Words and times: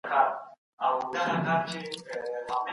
وخت 0.85 1.05
ضايع 1.13 1.35
مه 1.45 1.55
کوئ. 1.65 1.81